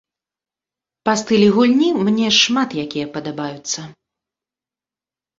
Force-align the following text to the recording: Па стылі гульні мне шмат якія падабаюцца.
Па 1.09 1.13
стылі 1.21 1.49
гульні 1.57 1.89
мне 2.07 2.27
шмат 2.39 2.69
якія 2.85 3.07
падабаюцца. 3.17 3.79